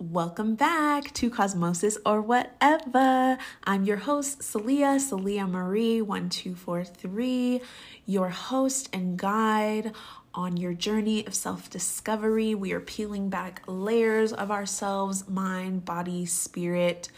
Welcome 0.00 0.54
back 0.54 1.12
to 1.14 1.28
Cosmosis 1.28 1.96
or 2.06 2.22
Whatever. 2.22 3.36
I'm 3.64 3.82
your 3.82 3.96
host, 3.96 4.38
Salia, 4.38 4.94
Salia 4.94 5.50
Marie 5.50 6.00
1243, 6.00 7.60
your 8.06 8.28
host 8.28 8.88
and 8.92 9.16
guide 9.18 9.90
on 10.32 10.56
your 10.56 10.72
journey 10.72 11.26
of 11.26 11.34
self 11.34 11.68
discovery. 11.68 12.54
We 12.54 12.72
are 12.74 12.80
peeling 12.80 13.28
back 13.28 13.62
layers 13.66 14.32
of 14.32 14.52
ourselves 14.52 15.28
mind, 15.28 15.84
body, 15.84 16.26
spirit, 16.26 17.08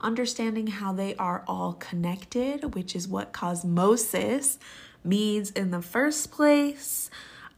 understanding 0.00 0.68
how 0.68 0.94
they 0.94 1.14
are 1.16 1.44
all 1.46 1.74
connected, 1.74 2.74
which 2.74 2.96
is 2.96 3.06
what 3.06 3.34
cosmosis 3.34 4.56
means 5.04 5.50
in 5.50 5.72
the 5.72 5.82
first 5.82 6.30
place. 6.30 7.10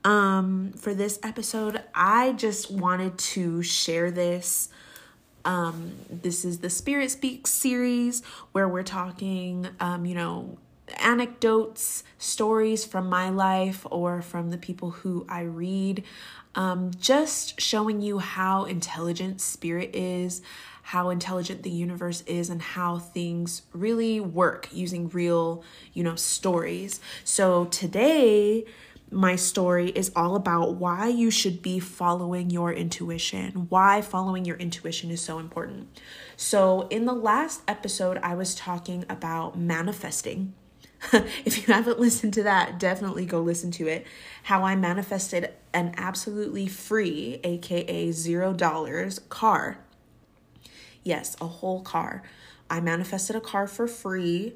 Um, 0.05 0.73
for 0.73 0.93
this 0.93 1.21
episode, 1.23 1.81
I 1.95 2.33
just 2.33 2.69
wanted 2.69 3.17
to 3.19 3.63
share 3.63 4.11
this. 4.11 4.69
Um, 5.45 5.93
this 6.09 6.45
is 6.45 6.59
the 6.59 6.71
Spirit 6.71 7.11
Speaks 7.11 7.51
series 7.51 8.23
where 8.53 8.69
we're 8.69 8.83
talking, 8.83 9.69
um, 9.81 10.05
you 10.05 10.15
know, 10.15 10.59
anecdotes, 10.99 12.05
stories 12.19 12.85
from 12.85 13.09
my 13.09 13.31
life 13.31 13.87
or 13.91 14.23
from 14.23 14.51
the 14.51 14.59
people 14.59 14.91
who 14.91 15.25
I 15.29 15.43
read, 15.43 16.05
um, 16.55 16.91
just 16.99 17.61
showing 17.61 18.01
you 18.01 18.19
how 18.19 18.65
intelligent 18.65 19.41
spirit 19.41 19.95
is, 19.95 20.43
how 20.83 21.11
intelligent 21.11 21.63
the 21.63 21.71
universe 21.71 22.23
is, 22.27 22.51
and 22.51 22.61
how 22.61 22.99
things 22.99 23.63
really 23.73 24.21
work 24.21 24.69
using 24.73 25.09
real, 25.09 25.65
you 25.95 26.03
know, 26.03 26.17
stories. 26.17 27.01
So 27.25 27.67
today, 27.67 28.65
my 29.13 29.37
story 29.37 29.91
is 29.91 30.11
all 30.17 30.37
about 30.37 30.77
why 30.77 31.09
you 31.09 31.31
should 31.31 31.63
be 31.63 31.79
following 31.79 32.51
your 32.51 32.73
intuition, 32.73 33.67
why 33.69 34.01
following 34.01 34.45
your 34.45 34.57
intuition 34.57 35.11
is 35.11 35.21
so 35.21 35.39
important. 35.39 35.89
So, 36.37 36.89
in 36.89 37.05
the 37.05 37.13
last 37.13 37.63
episode, 37.69 38.19
I 38.23 38.35
was 38.35 38.55
talking 38.55 39.05
about 39.09 39.59
manifesting. 39.59 40.55
if 41.13 41.59
you 41.59 41.75
haven't 41.75 41.99
listened 41.99 42.33
to 42.35 42.43
that, 42.45 42.79
definitely 42.79 43.27
go 43.27 43.41
listen 43.41 43.71
to 43.73 43.89
it. 43.89 44.07
How 44.45 44.63
I 44.63 44.77
manifested 44.77 45.51
an 45.75 45.95
absolutely 45.97 46.67
free, 46.67 47.41
aka 47.45 48.13
zero 48.13 48.53
dollars, 48.53 49.19
car. 49.29 49.79
Yes, 51.03 51.37
a 51.41 51.47
whole 51.47 51.83
car. 51.83 52.23
I 52.71 52.81
manifested 52.81 53.37
a 53.37 53.41
car 53.41 53.67
for 53.67 53.87
free 53.87 54.55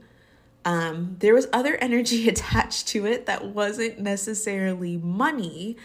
um, 0.66 1.16
there 1.20 1.32
was 1.32 1.46
other 1.52 1.76
energy 1.80 2.28
attached 2.28 2.88
to 2.88 3.06
it 3.06 3.24
that 3.24 3.46
wasn't 3.46 3.98
necessarily 3.98 4.98
money, 4.98 5.78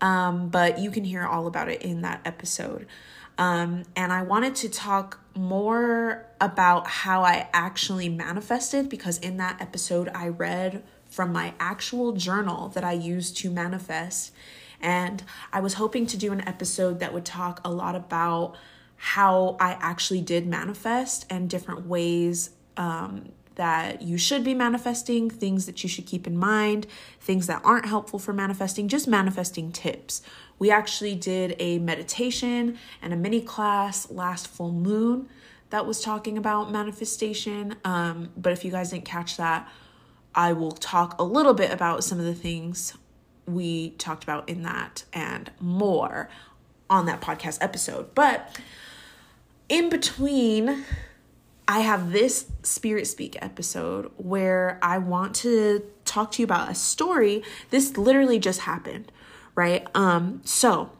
um, 0.00 0.48
but 0.48 0.78
you 0.78 0.90
can 0.90 1.04
hear 1.04 1.26
all 1.26 1.46
about 1.46 1.68
it 1.68 1.82
in 1.82 2.00
that 2.00 2.22
episode. 2.24 2.86
Um, 3.36 3.84
and 3.96 4.12
I 4.12 4.22
wanted 4.22 4.54
to 4.56 4.68
talk 4.68 5.18
more 5.34 6.26
about 6.40 6.86
how 6.86 7.22
I 7.22 7.48
actually 7.52 8.08
manifested 8.08 8.88
because 8.88 9.18
in 9.18 9.38
that 9.38 9.60
episode, 9.60 10.10
I 10.14 10.28
read 10.28 10.82
from 11.08 11.32
my 11.32 11.54
actual 11.58 12.12
journal 12.12 12.68
that 12.68 12.84
I 12.84 12.92
used 12.92 13.36
to 13.38 13.50
manifest. 13.50 14.32
And 14.80 15.22
I 15.52 15.60
was 15.60 15.74
hoping 15.74 16.06
to 16.06 16.16
do 16.16 16.32
an 16.32 16.46
episode 16.46 17.00
that 17.00 17.12
would 17.12 17.24
talk 17.24 17.60
a 17.64 17.70
lot 17.70 17.96
about 17.96 18.56
how 18.96 19.56
I 19.58 19.72
actually 19.80 20.20
did 20.20 20.46
manifest 20.46 21.26
and 21.30 21.48
different 21.48 21.86
ways 21.86 22.50
um, 22.76 23.30
that 23.60 24.00
you 24.00 24.16
should 24.16 24.42
be 24.42 24.54
manifesting, 24.54 25.28
things 25.28 25.66
that 25.66 25.82
you 25.82 25.88
should 25.90 26.06
keep 26.06 26.26
in 26.26 26.34
mind, 26.34 26.86
things 27.20 27.46
that 27.46 27.60
aren't 27.62 27.84
helpful 27.84 28.18
for 28.18 28.32
manifesting, 28.32 28.88
just 28.88 29.06
manifesting 29.06 29.70
tips. 29.70 30.22
We 30.58 30.70
actually 30.70 31.14
did 31.14 31.56
a 31.58 31.78
meditation 31.78 32.78
and 33.02 33.12
a 33.12 33.16
mini 33.16 33.42
class 33.42 34.10
last 34.10 34.48
full 34.48 34.72
moon 34.72 35.28
that 35.68 35.84
was 35.84 36.00
talking 36.00 36.38
about 36.38 36.72
manifestation. 36.72 37.76
Um, 37.84 38.30
but 38.34 38.54
if 38.54 38.64
you 38.64 38.70
guys 38.70 38.92
didn't 38.92 39.04
catch 39.04 39.36
that, 39.36 39.68
I 40.34 40.54
will 40.54 40.72
talk 40.72 41.20
a 41.20 41.22
little 41.22 41.52
bit 41.52 41.70
about 41.70 42.02
some 42.02 42.18
of 42.18 42.24
the 42.24 42.34
things 42.34 42.94
we 43.44 43.90
talked 43.90 44.24
about 44.24 44.48
in 44.48 44.62
that 44.62 45.04
and 45.12 45.50
more 45.60 46.30
on 46.88 47.04
that 47.04 47.20
podcast 47.20 47.58
episode. 47.60 48.14
But 48.14 48.58
in 49.68 49.90
between 49.90 50.86
I 51.70 51.80
have 51.82 52.10
this 52.10 52.46
Spirit 52.64 53.06
Speak 53.06 53.38
episode 53.40 54.10
where 54.16 54.80
I 54.82 54.98
want 54.98 55.36
to 55.36 55.84
talk 56.04 56.32
to 56.32 56.42
you 56.42 56.44
about 56.44 56.68
a 56.68 56.74
story. 56.74 57.44
This 57.70 57.96
literally 57.96 58.40
just 58.40 58.62
happened, 58.62 59.12
right? 59.54 59.86
Um, 59.94 60.40
so 60.44 60.90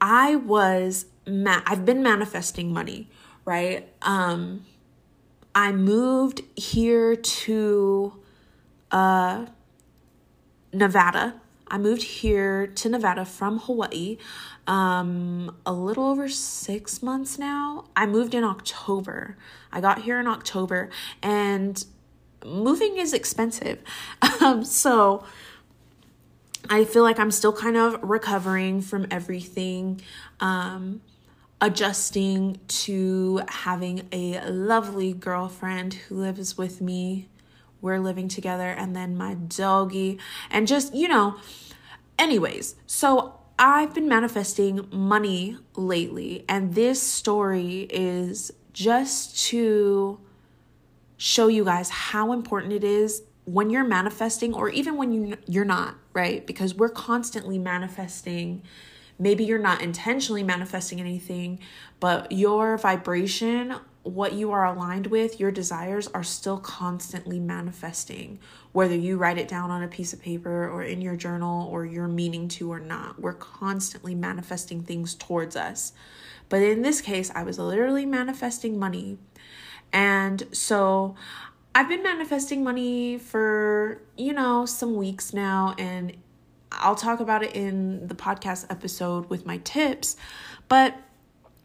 I 0.00 0.36
was 0.36 1.04
ma- 1.26 1.60
I've 1.66 1.84
been 1.84 2.02
manifesting 2.02 2.72
money, 2.72 3.10
right? 3.44 3.86
Um, 4.00 4.64
I 5.54 5.72
moved 5.72 6.40
here 6.56 7.14
to 7.16 8.14
uh, 8.90 9.44
Nevada. 10.72 11.42
I 11.68 11.78
moved 11.78 12.02
here 12.02 12.66
to 12.66 12.88
Nevada 12.88 13.24
from 13.24 13.58
Hawaii 13.60 14.18
um 14.66 15.54
a 15.64 15.72
little 15.72 16.06
over 16.06 16.28
6 16.28 17.02
months 17.02 17.38
now. 17.38 17.84
I 17.96 18.06
moved 18.06 18.34
in 18.34 18.44
October. 18.44 19.36
I 19.72 19.80
got 19.80 20.02
here 20.02 20.18
in 20.18 20.26
October 20.26 20.90
and 21.22 21.84
moving 22.44 22.96
is 22.98 23.12
expensive. 23.12 23.78
Um 24.40 24.64
so 24.64 25.24
I 26.68 26.84
feel 26.84 27.02
like 27.02 27.18
I'm 27.18 27.30
still 27.30 27.52
kind 27.52 27.76
of 27.76 27.98
recovering 28.02 28.80
from 28.80 29.06
everything. 29.10 30.00
Um 30.40 31.00
adjusting 31.60 32.60
to 32.68 33.40
having 33.48 34.06
a 34.12 34.40
lovely 34.50 35.12
girlfriend 35.12 35.94
who 35.94 36.16
lives 36.16 36.58
with 36.58 36.80
me. 36.80 37.28
We're 37.80 37.98
living 38.00 38.28
together 38.28 38.68
and 38.68 38.96
then 38.96 39.16
my 39.16 39.34
doggy 39.34 40.18
and 40.50 40.66
just, 40.66 40.94
you 40.94 41.08
know, 41.08 41.36
anyways, 42.18 42.76
so 42.86 43.34
I've 43.58 43.94
been 43.94 44.08
manifesting 44.08 44.86
money 44.90 45.56
lately, 45.76 46.44
and 46.46 46.74
this 46.74 47.02
story 47.02 47.88
is 47.90 48.52
just 48.72 49.46
to 49.46 50.20
show 51.16 51.48
you 51.48 51.64
guys 51.64 51.88
how 51.88 52.32
important 52.32 52.74
it 52.74 52.84
is 52.84 53.22
when 53.46 53.70
you're 53.70 53.84
manifesting 53.84 54.52
or 54.52 54.68
even 54.68 54.98
when 54.98 55.12
you 55.12 55.38
you're 55.46 55.64
not, 55.64 55.94
right? 56.12 56.46
Because 56.46 56.74
we're 56.74 56.90
constantly 56.90 57.58
manifesting. 57.58 58.62
Maybe 59.18 59.44
you're 59.44 59.58
not 59.58 59.80
intentionally 59.80 60.42
manifesting 60.42 61.00
anything, 61.00 61.60
but 62.00 62.30
your 62.32 62.76
vibration 62.76 63.76
what 64.06 64.32
you 64.32 64.52
are 64.52 64.64
aligned 64.64 65.08
with, 65.08 65.40
your 65.40 65.50
desires 65.50 66.06
are 66.08 66.22
still 66.22 66.58
constantly 66.58 67.40
manifesting, 67.40 68.38
whether 68.72 68.94
you 68.94 69.16
write 69.16 69.38
it 69.38 69.48
down 69.48 69.70
on 69.70 69.82
a 69.82 69.88
piece 69.88 70.12
of 70.12 70.22
paper 70.22 70.68
or 70.68 70.82
in 70.82 71.00
your 71.00 71.16
journal 71.16 71.68
or 71.68 71.84
you're 71.84 72.08
meaning 72.08 72.46
to 72.48 72.70
or 72.70 72.78
not. 72.78 73.20
We're 73.20 73.32
constantly 73.32 74.14
manifesting 74.14 74.82
things 74.82 75.14
towards 75.14 75.56
us. 75.56 75.92
But 76.48 76.62
in 76.62 76.82
this 76.82 77.00
case, 77.00 77.30
I 77.34 77.42
was 77.42 77.58
literally 77.58 78.06
manifesting 78.06 78.78
money. 78.78 79.18
And 79.92 80.46
so 80.52 81.16
I've 81.74 81.88
been 81.88 82.02
manifesting 82.02 82.62
money 82.62 83.18
for, 83.18 84.00
you 84.16 84.32
know, 84.32 84.66
some 84.66 84.94
weeks 84.94 85.34
now, 85.34 85.74
and 85.78 86.16
I'll 86.70 86.94
talk 86.94 87.20
about 87.20 87.42
it 87.42 87.54
in 87.54 88.06
the 88.06 88.14
podcast 88.14 88.66
episode 88.70 89.28
with 89.28 89.46
my 89.46 89.58
tips. 89.58 90.16
But 90.68 90.96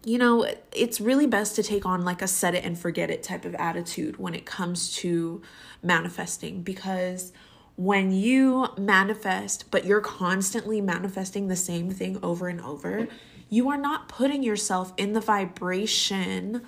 you 0.04 0.18
know, 0.18 0.48
it's 0.72 1.00
really 1.00 1.28
best 1.28 1.56
to 1.56 1.64
take 1.64 1.86
on 1.86 2.04
like 2.04 2.22
a 2.22 2.28
set 2.28 2.56
it 2.56 2.64
and 2.64 2.78
forget 2.78 3.10
it 3.10 3.22
type 3.22 3.46
of 3.46 3.54
attitude 3.56 4.18
when 4.18 4.34
it 4.34 4.46
comes 4.46 4.92
to 4.98 5.42
manifesting 5.84 6.64
because 6.64 7.32
when 7.76 8.12
you 8.12 8.68
manifest, 8.78 9.70
but 9.72 9.86
you're 9.86 10.02
constantly 10.02 10.82
manifesting 10.82 11.48
the 11.48 11.56
same 11.56 11.92
thing 11.92 12.20
over 12.24 12.48
and 12.48 12.62
over, 12.62 13.08
you 13.50 13.70
are 13.70 13.78
not 13.78 14.08
putting 14.08 14.44
yourself 14.44 14.94
in 14.98 15.14
the 15.14 15.22
vibration. 15.22 16.64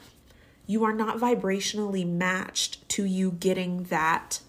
You 0.66 0.84
are 0.84 0.94
not 0.94 1.18
vibrationally 1.18 2.08
matched 2.08 2.88
to 2.90 3.06
you 3.06 3.32
getting 3.32 3.84
that 3.86 4.42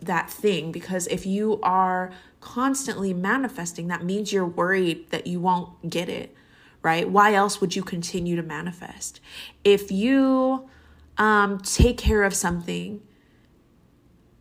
that 0.00 0.28
thing 0.28 0.72
because 0.72 1.06
if 1.06 1.24
you 1.24 1.60
are 1.62 2.12
constantly 2.40 3.14
manifesting 3.14 3.86
that 3.86 4.04
means 4.04 4.32
you're 4.32 4.44
worried 4.44 5.08
that 5.10 5.28
you 5.28 5.38
won't 5.38 5.88
get 5.88 6.08
it 6.08 6.34
right? 6.82 7.08
Why 7.08 7.34
else 7.34 7.60
would 7.60 7.76
you 7.76 7.82
continue 7.82 8.36
to 8.36 8.42
manifest? 8.42 9.20
If 9.64 9.90
you 9.90 10.68
um, 11.18 11.58
take 11.58 11.98
care 11.98 12.22
of 12.22 12.34
something 12.34 13.02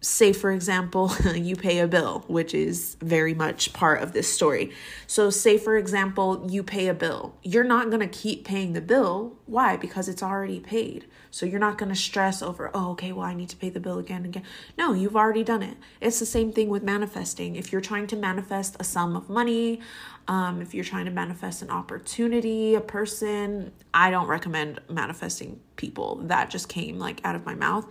say 0.01 0.33
for 0.33 0.51
example 0.51 1.13
you 1.35 1.55
pay 1.55 1.79
a 1.79 1.87
bill 1.87 2.25
which 2.27 2.55
is 2.55 2.97
very 3.01 3.33
much 3.35 3.71
part 3.71 4.01
of 4.01 4.13
this 4.13 4.33
story. 4.33 4.71
So 5.07 5.29
say 5.29 5.57
for 5.57 5.77
example 5.77 6.47
you 6.49 6.63
pay 6.63 6.87
a 6.87 6.93
bill. 6.93 7.35
You're 7.43 7.63
not 7.63 7.89
going 7.89 8.01
to 8.01 8.07
keep 8.07 8.43
paying 8.43 8.73
the 8.73 8.81
bill. 8.81 9.37
Why? 9.45 9.77
Because 9.77 10.09
it's 10.09 10.23
already 10.23 10.59
paid. 10.59 11.05
So 11.29 11.45
you're 11.45 11.59
not 11.59 11.77
going 11.77 11.89
to 11.89 11.95
stress 11.95 12.41
over 12.41 12.71
oh 12.73 12.91
okay 12.91 13.11
well 13.11 13.25
i 13.25 13.33
need 13.33 13.49
to 13.49 13.55
pay 13.55 13.69
the 13.69 13.79
bill 13.79 13.99
again 13.99 14.25
and 14.25 14.35
again. 14.35 14.43
No 14.77 14.93
you've 14.93 15.15
already 15.15 15.43
done 15.43 15.61
it. 15.61 15.77
It's 16.01 16.19
the 16.19 16.25
same 16.25 16.51
thing 16.51 16.69
with 16.69 16.81
manifesting. 16.83 17.55
If 17.55 17.71
you're 17.71 17.81
trying 17.81 18.07
to 18.07 18.15
manifest 18.15 18.75
a 18.79 18.83
sum 18.83 19.15
of 19.15 19.29
money 19.29 19.81
um, 20.27 20.61
if 20.61 20.73
you're 20.73 20.83
trying 20.83 21.05
to 21.05 21.11
manifest 21.11 21.61
an 21.61 21.69
opportunity 21.69 22.75
a 22.75 22.81
person 22.81 23.71
i 23.93 24.09
don't 24.09 24.27
recommend 24.27 24.79
manifesting 24.89 25.59
people. 25.75 26.17
That 26.23 26.49
just 26.49 26.69
came 26.69 26.97
like 26.97 27.21
out 27.23 27.35
of 27.35 27.45
my 27.45 27.55
mouth 27.55 27.85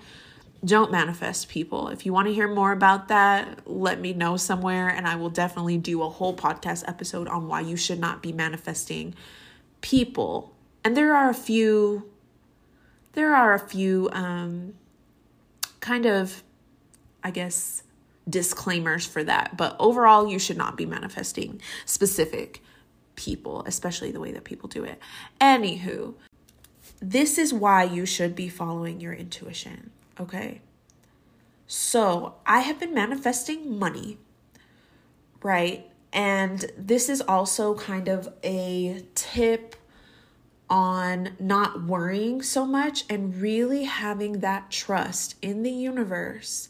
don't 0.64 0.92
manifest 0.92 1.48
people. 1.48 1.88
If 1.88 2.04
you 2.04 2.12
want 2.12 2.28
to 2.28 2.34
hear 2.34 2.46
more 2.46 2.72
about 2.72 3.08
that, 3.08 3.66
let 3.66 4.00
me 4.00 4.12
know 4.12 4.36
somewhere, 4.36 4.88
and 4.88 5.06
I 5.06 5.16
will 5.16 5.30
definitely 5.30 5.78
do 5.78 6.02
a 6.02 6.08
whole 6.08 6.36
podcast 6.36 6.86
episode 6.86 7.28
on 7.28 7.48
why 7.48 7.60
you 7.60 7.76
should 7.76 7.98
not 7.98 8.22
be 8.22 8.32
manifesting 8.32 9.14
people. 9.80 10.54
And 10.84 10.96
there 10.96 11.14
are 11.14 11.30
a 11.30 11.34
few, 11.34 12.10
there 13.12 13.34
are 13.34 13.54
a 13.54 13.58
few 13.58 14.10
um, 14.12 14.74
kind 15.80 16.04
of, 16.04 16.42
I 17.24 17.30
guess, 17.30 17.82
disclaimers 18.28 19.06
for 19.06 19.24
that. 19.24 19.56
But 19.56 19.76
overall, 19.78 20.28
you 20.28 20.38
should 20.38 20.58
not 20.58 20.76
be 20.76 20.84
manifesting 20.84 21.60
specific 21.86 22.62
people, 23.16 23.62
especially 23.66 24.10
the 24.10 24.20
way 24.20 24.32
that 24.32 24.44
people 24.44 24.68
do 24.68 24.84
it. 24.84 25.00
Anywho, 25.40 26.14
this 27.00 27.38
is 27.38 27.54
why 27.54 27.84
you 27.84 28.04
should 28.04 28.36
be 28.36 28.50
following 28.50 29.00
your 29.00 29.14
intuition 29.14 29.90
Okay. 30.20 30.60
So 31.66 32.34
I 32.44 32.60
have 32.60 32.78
been 32.78 32.92
manifesting 32.92 33.78
money, 33.78 34.18
right? 35.42 35.86
And 36.12 36.70
this 36.76 37.08
is 37.08 37.22
also 37.22 37.74
kind 37.74 38.08
of 38.08 38.28
a 38.44 39.02
tip 39.14 39.76
on 40.68 41.30
not 41.38 41.84
worrying 41.84 42.42
so 42.42 42.66
much 42.66 43.04
and 43.08 43.40
really 43.40 43.84
having 43.84 44.40
that 44.40 44.70
trust 44.70 45.36
in 45.40 45.62
the 45.62 45.70
universe, 45.70 46.68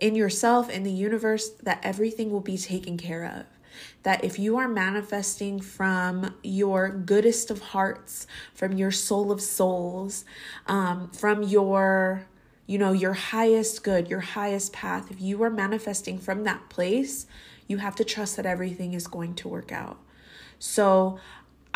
in 0.00 0.14
yourself, 0.14 0.70
in 0.70 0.82
the 0.82 0.90
universe, 0.90 1.50
that 1.62 1.80
everything 1.82 2.30
will 2.30 2.40
be 2.40 2.56
taken 2.56 2.96
care 2.96 3.24
of. 3.24 3.44
That 4.04 4.24
if 4.24 4.38
you 4.38 4.56
are 4.56 4.68
manifesting 4.68 5.60
from 5.60 6.34
your 6.42 6.88
goodest 6.88 7.50
of 7.50 7.60
hearts, 7.60 8.26
from 8.54 8.78
your 8.78 8.90
soul 8.90 9.30
of 9.30 9.42
souls, 9.42 10.24
um, 10.66 11.10
from 11.10 11.42
your 11.42 12.26
you 12.66 12.78
know, 12.78 12.92
your 12.92 13.12
highest 13.12 13.84
good, 13.84 14.08
your 14.08 14.20
highest 14.20 14.72
path, 14.72 15.10
if 15.10 15.20
you 15.20 15.42
are 15.42 15.50
manifesting 15.50 16.18
from 16.18 16.44
that 16.44 16.68
place, 16.68 17.26
you 17.66 17.78
have 17.78 17.94
to 17.96 18.04
trust 18.04 18.36
that 18.36 18.46
everything 18.46 18.92
is 18.94 19.06
going 19.06 19.34
to 19.36 19.48
work 19.48 19.72
out. 19.72 19.98
So, 20.58 21.18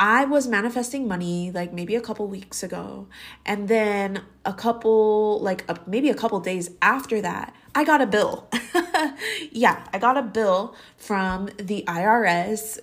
I 0.00 0.24
was 0.24 0.48
manifesting 0.48 1.06
money 1.06 1.50
like 1.50 1.74
maybe 1.74 1.94
a 1.94 2.00
couple 2.00 2.26
weeks 2.26 2.62
ago. 2.62 3.06
And 3.44 3.68
then 3.68 4.22
a 4.46 4.54
couple, 4.54 5.38
like 5.40 5.62
a, 5.68 5.78
maybe 5.86 6.08
a 6.08 6.14
couple 6.14 6.40
days 6.40 6.70
after 6.80 7.20
that, 7.20 7.54
I 7.74 7.84
got 7.84 8.00
a 8.00 8.06
bill. 8.06 8.48
yeah, 9.52 9.84
I 9.92 9.98
got 9.98 10.16
a 10.16 10.22
bill 10.22 10.74
from 10.96 11.50
the 11.58 11.84
IRS. 11.86 12.78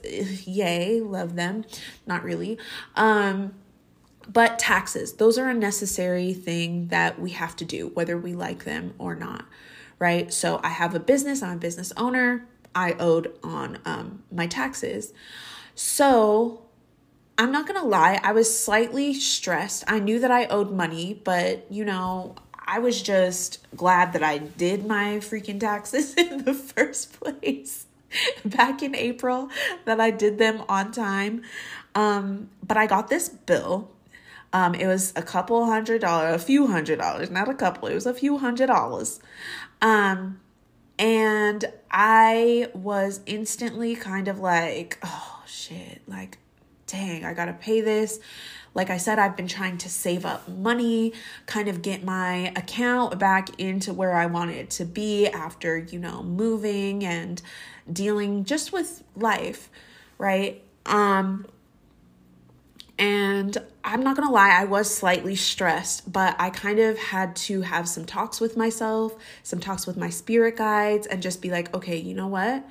Yay, 0.46 1.02
love 1.02 1.36
them. 1.36 1.66
Not 2.06 2.24
really. 2.24 2.60
Um, 2.96 3.56
but 4.32 4.60
taxes, 4.60 5.14
those 5.14 5.38
are 5.38 5.50
a 5.50 5.54
necessary 5.54 6.34
thing 6.34 6.88
that 6.88 7.20
we 7.20 7.32
have 7.32 7.56
to 7.58 7.66
do, 7.66 7.88
whether 7.94 8.18
we 8.18 8.34
like 8.34 8.66
them 8.66 8.94
or 8.98 9.16
not, 9.16 9.46
right? 10.00 10.34
So 10.34 10.60
I 10.64 10.70
have 10.70 10.94
a 10.94 11.00
business, 11.00 11.42
I'm 11.42 11.56
a 11.56 11.60
business 11.60 11.94
owner, 11.96 12.46
I 12.76 12.94
owed 12.94 13.34
on 13.44 13.80
um, 13.86 14.24
my 14.32 14.48
taxes. 14.48 15.14
So 15.76 16.66
I'm 17.38 17.52
not 17.52 17.68
gonna 17.68 17.86
lie, 17.86 18.20
I 18.24 18.34
was 18.34 18.58
slightly 18.58 19.14
stressed. 19.14 19.84
I 19.88 20.00
knew 20.00 20.20
that 20.20 20.32
I 20.32 20.46
owed 20.48 20.72
money, 20.72 21.20
but 21.24 21.66
you 21.72 21.86
know, 21.86 22.36
I 22.54 22.80
was 22.80 23.02
just 23.02 23.66
glad 23.76 24.12
that 24.14 24.24
I 24.24 24.40
did 24.40 24.86
my 24.86 25.18
freaking 25.18 25.60
taxes 25.60 26.14
in 26.18 26.44
the 26.44 26.54
first 26.54 27.20
place 27.20 27.86
back 28.46 28.84
in 28.84 28.94
April, 28.94 29.50
that 29.86 30.00
I 30.02 30.12
did 30.12 30.38
them 30.38 30.64
on 30.68 30.92
time. 30.92 31.44
Um, 31.96 32.50
but 32.66 32.78
I 32.78 32.88
got 32.88 33.08
this 33.10 33.30
bill 33.30 33.90
um, 34.54 34.76
it 34.76 34.88
was 34.88 35.14
a 35.16 35.22
couple 35.22 35.66
hundred 35.66 36.02
dollars, 36.02 36.36
a 36.36 36.44
few 36.44 36.68
hundred 36.68 37.00
dollars, 37.00 37.30
not 37.30 37.50
a 37.50 37.54
couple, 37.54 37.88
it 37.88 37.94
was 37.94 38.06
a 38.06 38.14
few 38.14 38.38
hundred 38.38 38.68
dollars. 38.68 39.20
Um, 39.82 40.40
and 41.00 41.66
I 41.92 42.70
was 42.74 43.22
instantly 43.26 43.96
kind 43.96 44.28
of 44.28 44.40
like, 44.40 44.98
oh 45.04 45.44
shit, 45.46 46.02
like, 46.08 46.40
dang, 46.88 47.26
I 47.26 47.34
gotta 47.34 47.54
pay 47.54 47.82
this. 47.82 48.20
Like 48.74 48.90
I 48.90 48.98
said, 48.98 49.18
I've 49.20 49.36
been 49.36 49.48
trying 49.48 49.78
to 49.80 49.90
save 49.90 50.26
up 50.26 50.48
money, 50.48 51.14
kind 51.48 51.68
of 51.68 51.82
get 51.82 52.04
my 52.04 52.54
account 52.56 53.18
back 53.18 53.60
into 53.60 53.92
where 53.92 54.14
I 54.14 54.28
want 54.28 54.52
it 54.52 54.70
to 54.72 54.86
be 54.86 55.28
after, 55.28 55.78
you 55.78 56.00
know, 56.00 56.22
moving 56.22 57.04
and 57.04 57.42
dealing 57.92 58.46
just 58.46 58.72
with 58.72 59.04
life, 59.16 59.70
right? 60.20 60.64
Um, 60.86 61.48
and 63.00 63.58
I'm 63.84 64.02
not 64.02 64.16
gonna 64.16 64.32
lie, 64.32 64.50
I 64.50 64.66
was 64.66 64.94
slightly 64.94 65.36
stressed, 65.36 66.12
but 66.12 66.36
I 66.40 66.50
kind 66.50 66.80
of 66.80 66.98
had 66.98 67.36
to 67.38 67.62
have 67.62 67.88
some 67.88 68.06
talks 68.06 68.42
with 68.42 68.58
myself, 68.58 69.16
some 69.44 69.60
talks 69.60 69.86
with 69.86 69.98
my 69.98 70.10
spirit 70.10 70.58
guides, 70.58 71.08
and 71.08 71.22
just 71.22 71.42
be 71.42 71.50
like, 71.50 71.74
okay, 71.74 71.98
you 71.98 72.14
know 72.14 72.28
what? 72.28 72.66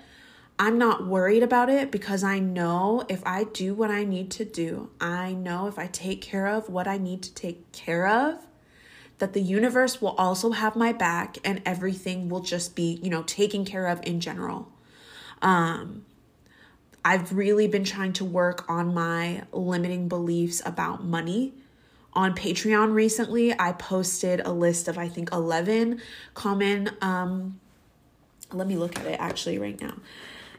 I'm 0.58 0.78
not 0.78 1.06
worried 1.06 1.42
about 1.42 1.68
it 1.68 1.90
because 1.90 2.24
I 2.24 2.38
know 2.38 3.04
if 3.08 3.22
I 3.26 3.44
do 3.44 3.74
what 3.74 3.90
I 3.90 4.04
need 4.04 4.30
to 4.32 4.44
do, 4.44 4.90
I 5.00 5.32
know 5.32 5.66
if 5.68 5.78
I 5.78 5.86
take 5.86 6.22
care 6.22 6.46
of 6.46 6.68
what 6.70 6.88
I 6.88 6.96
need 6.96 7.22
to 7.24 7.34
take 7.34 7.70
care 7.72 8.06
of, 8.06 8.46
that 9.18 9.32
the 9.32 9.42
universe 9.42 10.00
will 10.00 10.14
also 10.16 10.52
have 10.52 10.74
my 10.74 10.92
back 10.92 11.38
and 11.44 11.60
everything 11.64 12.28
will 12.28 12.40
just 12.40 12.74
be, 12.74 12.98
you 13.02 13.10
know, 13.10 13.22
taken 13.22 13.64
care 13.64 13.86
of 13.86 14.00
in 14.02 14.20
general. 14.20 14.72
Um, 15.42 16.04
I've 17.06 17.32
really 17.32 17.68
been 17.68 17.84
trying 17.84 18.14
to 18.14 18.24
work 18.24 18.68
on 18.68 18.92
my 18.92 19.44
limiting 19.52 20.08
beliefs 20.08 20.60
about 20.66 21.04
money. 21.04 21.54
On 22.14 22.34
Patreon 22.34 22.94
recently, 22.94 23.54
I 23.56 23.70
posted 23.74 24.40
a 24.40 24.50
list 24.50 24.88
of 24.88 24.98
I 24.98 25.06
think 25.06 25.30
11 25.30 26.02
common 26.34 26.90
um 27.00 27.60
let 28.52 28.66
me 28.66 28.76
look 28.76 28.98
at 28.98 29.06
it 29.06 29.20
actually 29.20 29.56
right 29.56 29.80
now. 29.80 29.94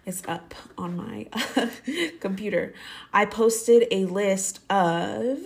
It's 0.06 0.24
up 0.26 0.56
on 0.78 0.96
my 0.96 1.28
computer. 2.22 2.74
I 3.12 3.26
posted 3.26 3.86
a 3.92 4.06
list 4.06 4.62
of 4.70 5.40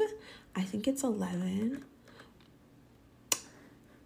I 0.56 0.62
think 0.62 0.88
it's 0.88 1.02
11 1.02 1.84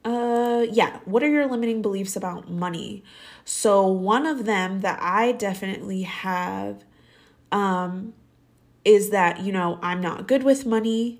uh 0.05 0.65
yeah, 0.71 0.99
what 1.05 1.23
are 1.23 1.27
your 1.27 1.47
limiting 1.47 1.81
beliefs 1.81 2.15
about 2.15 2.49
money? 2.49 3.03
So 3.43 3.87
one 3.87 4.25
of 4.25 4.45
them 4.45 4.81
that 4.81 4.99
I 5.01 5.31
definitely 5.31 6.03
have 6.03 6.83
um 7.51 8.13
is 8.83 9.09
that, 9.09 9.41
you 9.41 9.51
know, 9.51 9.79
I'm 9.81 10.01
not 10.01 10.27
good 10.27 10.43
with 10.43 10.65
money. 10.65 11.19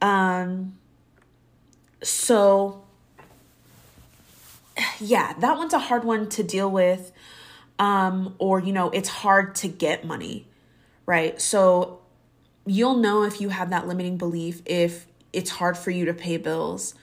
Um 0.00 0.78
so 2.02 2.84
yeah, 4.98 5.34
that 5.34 5.58
one's 5.58 5.74
a 5.74 5.78
hard 5.78 6.04
one 6.04 6.28
to 6.30 6.42
deal 6.42 6.70
with. 6.70 7.12
Um 7.78 8.34
or 8.38 8.60
you 8.60 8.72
know, 8.72 8.88
it's 8.90 9.10
hard 9.10 9.54
to 9.56 9.68
get 9.68 10.06
money, 10.06 10.46
right? 11.04 11.38
So 11.38 12.00
you'll 12.64 12.96
know 12.96 13.24
if 13.24 13.42
you 13.42 13.50
have 13.50 13.68
that 13.70 13.86
limiting 13.86 14.16
belief 14.16 14.62
if 14.64 15.06
it's 15.34 15.50
hard 15.50 15.76
for 15.76 15.90
you 15.90 16.06
to 16.06 16.14
pay 16.14 16.38
bills 16.38 16.94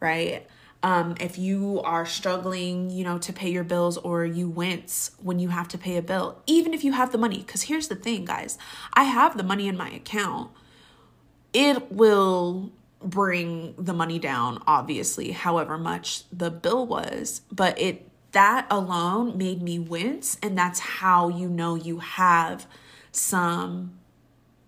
right? 0.00 0.46
Um, 0.82 1.14
if 1.20 1.38
you 1.38 1.80
are 1.84 2.06
struggling, 2.06 2.88
you 2.90 3.04
know, 3.04 3.18
to 3.18 3.32
pay 3.32 3.50
your 3.50 3.64
bills 3.64 3.98
or 3.98 4.24
you 4.24 4.48
wince 4.48 5.10
when 5.22 5.38
you 5.38 5.48
have 5.48 5.68
to 5.68 5.78
pay 5.78 5.96
a 5.96 6.02
bill, 6.02 6.40
even 6.46 6.72
if 6.72 6.82
you 6.82 6.92
have 6.92 7.12
the 7.12 7.18
money. 7.18 7.38
Because 7.38 7.62
here's 7.62 7.88
the 7.88 7.94
thing, 7.94 8.24
guys 8.24 8.58
I 8.94 9.04
have 9.04 9.36
the 9.36 9.42
money 9.42 9.68
in 9.68 9.76
my 9.76 9.90
account. 9.90 10.50
It 11.52 11.92
will 11.92 12.70
bring 13.02 13.74
the 13.76 13.92
money 13.92 14.18
down, 14.18 14.62
obviously, 14.66 15.32
however 15.32 15.76
much 15.76 16.24
the 16.30 16.50
bill 16.50 16.86
was, 16.86 17.42
but 17.50 17.78
it 17.78 18.06
that 18.32 18.66
alone 18.70 19.36
made 19.36 19.60
me 19.60 19.78
wince. 19.78 20.38
And 20.42 20.56
that's 20.56 20.78
how 20.78 21.28
you 21.28 21.48
know 21.48 21.74
you 21.74 21.98
have 21.98 22.66
some 23.12 23.98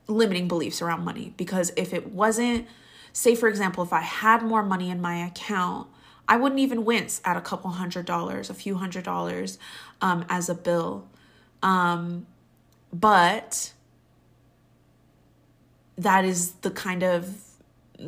limiting 0.08 0.48
beliefs 0.48 0.82
around 0.82 1.04
money. 1.04 1.32
Because 1.36 1.72
if 1.76 1.94
it 1.94 2.12
wasn't, 2.12 2.66
Say, 3.12 3.34
for 3.34 3.48
example, 3.48 3.84
if 3.84 3.92
I 3.92 4.00
had 4.00 4.42
more 4.42 4.62
money 4.62 4.90
in 4.90 5.00
my 5.00 5.24
account, 5.26 5.88
I 6.28 6.36
wouldn't 6.36 6.60
even 6.60 6.84
wince 6.84 7.20
at 7.24 7.36
a 7.36 7.40
couple 7.40 7.70
hundred 7.70 8.06
dollars, 8.06 8.48
a 8.48 8.54
few 8.54 8.76
hundred 8.76 9.04
dollars 9.04 9.58
um, 10.00 10.24
as 10.28 10.48
a 10.48 10.54
bill. 10.54 11.06
Um, 11.62 12.26
but 12.92 13.72
that 15.98 16.24
is 16.24 16.52
the 16.62 16.70
kind 16.70 17.02
of 17.02 17.36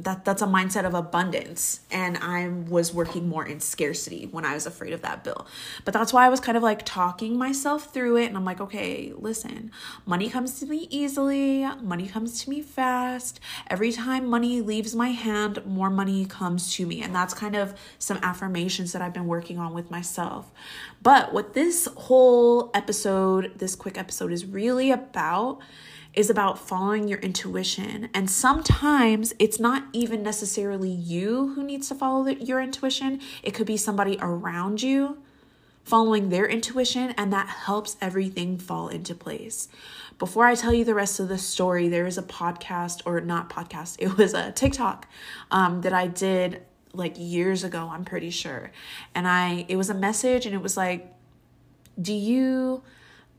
that 0.03 0.25
that's 0.25 0.43
a 0.43 0.47
mindset 0.47 0.85
of 0.85 0.95
abundance. 0.95 1.81
And 1.91 2.17
i 2.19 2.49
was 2.49 2.93
working 2.93 3.29
more 3.29 3.47
in 3.47 3.61
scarcity 3.61 4.29
when 4.31 4.45
i 4.45 4.55
was 4.55 4.67
afraid 4.67 4.93
of 4.93 5.03
that 5.03 5.25
bill. 5.25 5.47
But 5.85 5.95
that's 5.95 6.13
why 6.13 6.27
i 6.27 6.29
was 6.29 6.41
kind 6.41 6.57
of 6.57 6.63
like 6.63 6.85
talking 6.85 7.39
myself 7.39 7.93
through 7.93 8.17
it. 8.19 8.27
And 8.27 8.37
i'm 8.37 8.45
like 8.45 8.61
okay 8.61 9.13
listen 9.17 9.71
money 10.07 10.29
comes 10.29 10.59
to 10.61 10.67
me 10.67 10.87
easily. 10.91 11.67
Money 11.83 12.09
comes 12.09 12.43
to 12.43 12.51
me 12.51 12.63
fast. 12.63 13.41
Every 13.69 13.93
time 13.93 14.27
money 14.27 14.61
leaves 14.61 14.95
my 14.95 15.11
hand 15.11 15.65
more 15.67 15.91
money 15.91 16.27
comes 16.27 16.73
to 16.75 16.87
me. 16.87 17.03
And 17.03 17.15
that's 17.15 17.35
kind 17.35 17.57
of 17.57 17.75
some 17.99 18.19
affirmations 18.23 18.93
that 18.93 19.03
i've 19.03 19.15
been 19.15 19.27
working 19.27 19.59
on 19.59 19.75
with 19.75 19.91
myself. 19.91 20.51
But 21.03 21.33
what 21.33 21.55
this 21.55 21.89
whole 21.97 22.71
episode 22.75 23.53
this 23.59 23.75
quick 23.77 23.99
episode 23.99 24.33
is 24.33 24.45
really 24.45 24.91
about 24.91 25.61
is 26.15 26.31
about 26.31 26.59
following 26.59 27.09
your 27.09 27.19
intuition. 27.19 28.09
And 28.15 28.31
sometimes 28.31 29.35
it's 29.39 29.59
not 29.59 29.85
even 29.93 30.23
necessarily 30.23 30.91
you 30.91 31.55
who 31.55 31.63
needs 31.63 31.89
to 31.89 31.95
follow 31.95 32.25
the, 32.25 32.35
your 32.43 32.61
intuition, 32.61 33.21
it 33.43 33.53
could 33.53 33.67
be 33.67 33.77
somebody 33.77 34.19
around 34.21 34.83
you 34.83 35.19
following 35.85 36.31
their 36.31 36.47
intuition, 36.47 37.11
and 37.19 37.33
that 37.33 37.47
helps 37.47 37.97
everything 38.01 38.57
fall 38.59 38.89
into 38.89 39.15
place. 39.15 39.69
Before 40.19 40.47
I 40.47 40.55
tell 40.55 40.73
you 40.73 40.85
the 40.85 40.95
rest 40.95 41.21
of 41.21 41.29
the 41.29 41.37
story, 41.37 41.89
there 41.89 42.07
is 42.07 42.17
a 42.17 42.23
podcast, 42.23 43.03
or 43.05 43.21
not 43.21 43.51
podcast, 43.51 43.97
it 43.99 44.17
was 44.17 44.35
a 44.35 44.51
TikTok 44.53 45.07
um, 45.51 45.83
that 45.83 45.93
I 45.93 46.07
did 46.07 46.63
like 46.95 47.15
years 47.17 47.65
ago, 47.65 47.91
I'm 47.93 48.05
pretty 48.05 48.31
sure. 48.31 48.71
And 49.15 49.27
I, 49.27 49.67
it 49.69 49.77
was 49.77 49.91
a 49.91 49.95
message, 49.95 50.47
and 50.47 50.55
it 50.55 50.63
was 50.63 50.77
like, 50.77 51.13
do 52.01 52.13
you 52.13 52.83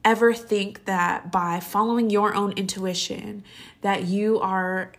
ever 0.06 0.34
think 0.34 0.86
that 0.86 1.32
by 1.32 1.60
following 1.60 2.10
your 2.10 2.34
own 2.36 2.52
intuition 2.54 3.44
that 3.82 4.04
you 4.04 4.40
are 4.40 4.94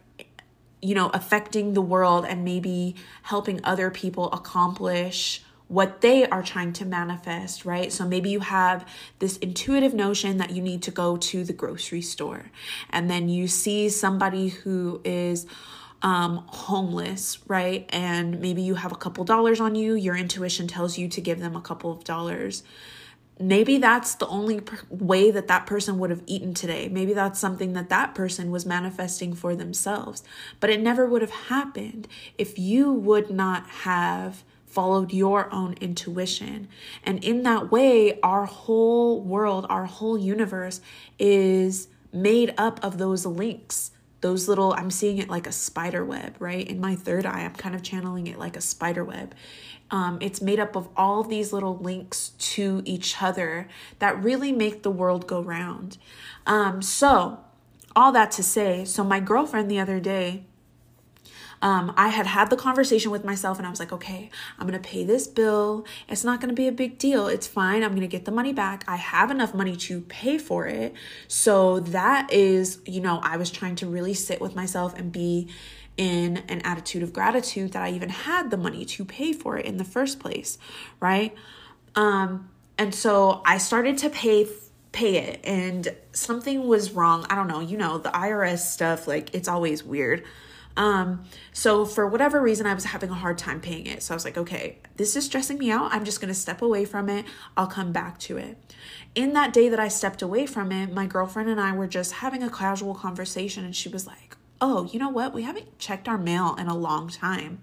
you 0.83 0.95
know 0.95 1.09
affecting 1.15 1.73
the 1.73 1.81
world 1.81 2.27
and 2.27 2.45
maybe 2.45 2.95
helping 3.23 3.61
other 3.65 3.91
people 3.91 4.31
accomplish 4.33 5.43
what 5.69 6.01
they 6.01 6.25
are 6.25 6.45
trying 6.45 6.73
to 6.73 6.85
manifest, 6.85 7.65
right? 7.65 7.93
So 7.93 8.07
maybe 8.07 8.31
you 8.31 8.39
have 8.39 8.87
this 9.19 9.37
intuitive 9.39 9.95
notion 9.95 10.37
that 10.37 10.51
you 10.51 10.63
need 10.63 10.83
to 10.83 10.93
go 10.93 11.17
to 11.17 11.43
the 11.43 11.53
grocery 11.53 12.03
store, 12.03 12.51
and 12.91 13.11
then 13.11 13.29
you 13.29 13.49
see 13.49 13.89
somebody 13.89 14.49
who 14.49 15.01
is 15.05 15.47
um, 16.03 16.45
homeless, 16.47 17.39
right? 17.49 17.89
And 17.89 18.41
maybe 18.41 18.63
you 18.63 18.77
have 18.77 18.93
a 18.93 18.97
couple 18.97 19.25
dollars 19.25 19.61
on 19.61 19.75
you. 19.75 19.95
Your 19.95 20.17
intuition 20.17 20.69
tells 20.69 20.99
you 20.99 21.09
to 21.09 21.21
give 21.21 21.41
them 21.41 21.57
a 21.57 21.61
couple 21.61 21.91
of 21.91 22.05
dollars 22.05 22.63
maybe 23.39 23.79
that's 23.79 24.15
the 24.15 24.27
only 24.29 24.61
per- 24.61 24.79
way 24.89 25.31
that 25.31 25.49
that 25.49 25.67
person 25.67 25.99
would 25.99 26.11
have 26.11 26.23
eaten 26.27 26.55
today. 26.55 26.89
Maybe 26.89 27.13
that's 27.13 27.39
something 27.39 27.73
that 27.75 27.89
that 27.91 28.15
person 28.15 28.51
was 28.51 28.65
manifesting 28.65 29.35
for 29.35 29.55
themselves. 29.55 30.23
But 30.61 30.71
it 30.71 30.81
never 30.81 31.07
would 31.07 31.23
have 31.23 31.31
happened 31.31 32.09
if 32.39 32.59
you 32.59 32.93
would 32.93 33.31
not 33.31 33.69
have 33.69 34.43
followed 34.65 35.13
your 35.13 35.53
own 35.55 35.75
intuition. 35.81 36.69
And 37.03 37.23
in 37.25 37.43
that 37.45 37.71
way, 37.71 38.21
our 38.21 38.45
whole 38.45 39.23
world, 39.23 39.67
our 39.71 39.87
whole 39.87 40.19
universe 40.19 40.81
is 41.19 41.89
made 42.13 42.55
up 42.59 42.83
of 42.83 42.99
those 42.99 43.25
links. 43.25 43.93
Those 44.27 44.49
little, 44.49 44.73
I'm 44.73 44.91
seeing 44.91 45.19
it 45.19 45.29
like 45.29 45.47
a 45.47 45.53
spider 45.53 46.05
web, 46.05 46.35
right? 46.41 46.67
In 46.67 46.81
my 46.81 46.97
third 46.97 47.25
eye, 47.27 47.43
I'm 47.45 47.55
kind 47.55 47.77
of 47.77 47.85
channeling 47.85 48.27
it 48.27 48.41
like 48.41 48.57
a 48.57 48.61
spider 48.61 49.05
web. 49.05 49.37
Um, 49.93 50.19
it's 50.21 50.43
made 50.43 50.59
up 50.59 50.75
of 50.75 50.89
all 50.97 51.21
of 51.21 51.29
these 51.29 51.53
little 51.53 51.77
links 51.77 52.31
to 52.57 52.83
each 52.85 53.23
other 53.23 53.69
that 54.01 54.21
really 54.21 54.51
make 54.51 54.83
the 54.83 54.91
world 54.91 55.29
go 55.29 55.41
round. 55.41 55.97
Um, 56.45 56.83
so, 56.83 57.39
all 57.95 58.11
that 58.11 58.33
to 58.33 58.43
say, 58.43 58.85
so 58.85 59.05
my 59.05 59.21
girlfriend 59.21 59.71
the 59.71 59.79
other 59.79 60.01
day, 60.01 60.43
um, 61.63 61.93
I 61.97 62.09
had 62.09 62.27
had 62.27 62.51
the 62.51 62.57
conversation 62.57 63.11
with 63.11 63.25
myself 63.25 63.59
and 63.59 63.67
I 63.67 63.71
was 63.71 63.81
like, 63.81 63.93
okay, 63.93 64.31
I'm 64.59 64.67
going 64.67 64.81
to 64.81 64.89
pay 64.89 65.05
this 65.05 65.27
bill. 65.27 65.87
It's 66.09 66.25
not 66.25 66.41
going 66.41 66.51
to 66.51 66.55
be 66.55 66.69
a 66.69 66.73
big 66.73 66.99
deal. 66.99 67.27
It's 67.29 67.47
fine. 67.47 67.83
I'm 67.83 67.91
going 67.91 68.03
to 68.03 68.07
get 68.07 68.25
the 68.25 68.33
money 68.33 68.53
back. 68.53 68.85
I 68.87 68.97
have 68.97 69.31
enough 69.31 69.55
money 69.55 69.77
to 69.77 70.03
pay 70.03 70.39
for 70.39 70.67
it. 70.67 70.95
So 71.29 71.81
that 71.81 72.33
is, 72.33 72.81
you 72.85 73.01
know, 73.01 73.21
I 73.23 73.37
was 73.37 73.51
trying 73.51 73.77
to 73.77 73.87
really 73.87 74.15
sit 74.15 74.41
with 74.41 74.55
myself 74.55 74.97
and 74.99 75.11
be 75.11 75.49
in 75.97 76.39
an 76.49 76.61
attitude 76.61 77.03
of 77.03 77.13
gratitude 77.13 77.73
that 77.73 77.83
I 77.83 77.91
even 77.91 78.11
had 78.11 78.51
the 78.51 78.59
money 78.59 78.85
to 78.85 79.05
pay 79.05 79.33
for 79.33 79.57
it 79.57 79.65
in 79.65 79.79
the 79.79 79.85
first 79.85 80.21
place, 80.21 80.59
right? 81.01 81.35
Um, 81.95 82.51
and 82.77 82.95
so 82.95 83.41
I 83.47 83.59
started 83.59 83.99
to 83.99 84.11
pay 84.11 84.47
pay 84.93 85.19
it 85.19 85.41
and 85.45 85.95
something 86.13 86.67
was 86.67 86.93
wrong. 86.93 87.27
I 87.29 87.35
don't 87.35 87.49
know, 87.49 87.61
you 87.61 87.77
know, 87.77 87.99
the 87.99 88.09
IRS 88.09 88.61
stuff 88.61 89.07
like 89.07 89.35
it's 89.35 89.47
always 89.47 89.85
weird. 89.85 90.25
Um, 90.77 91.25
so 91.53 91.85
for 91.85 92.07
whatever 92.07 92.41
reason 92.41 92.67
I 92.67 92.75
was 92.75 92.85
having 92.85 93.11
a 93.11 93.15
hard 93.15 93.39
time 93.39 93.61
paying 93.61 93.87
it. 93.87 94.03
So 94.03 94.13
I 94.13 94.17
was 94.17 94.25
like, 94.25 94.37
okay, 94.37 94.79
this 94.97 95.17
is 95.17 95.25
stressing 95.25 95.59
me 95.59 95.71
out. 95.71 95.93
I'm 95.93 96.05
just 96.05 96.21
going 96.21 96.29
to 96.29 96.35
step 96.35 96.61
away 96.61 96.85
from 96.85 97.09
it. 97.09 97.25
I'll 97.57 97.67
come 97.67 97.93
back 97.93 98.19
to 98.21 98.37
it. 98.37 98.59
In 99.15 99.33
that 99.33 99.53
day 99.53 99.69
that 99.69 99.81
I 99.81 99.89
stepped 99.89 100.21
away 100.21 100.47
from 100.47 100.71
it, 100.73 100.93
my 100.93 101.07
girlfriend 101.07 101.49
and 101.49 101.61
I 101.61 101.73
were 101.73 101.87
just 101.87 102.13
having 102.13 102.43
a 102.43 102.51
casual 102.51 102.95
conversation 102.95 103.65
and 103.65 103.75
she 103.75 103.89
was 103.89 104.07
like, 104.07 104.37
oh, 104.61 104.89
you 104.93 104.99
know 104.99 105.09
what? 105.09 105.33
We 105.33 105.43
haven't 105.43 105.79
checked 105.79 106.09
our 106.09 106.19
mail 106.19 106.55
in 106.59 106.67
a 106.67 106.77
long 106.77 107.09
time. 107.09 107.61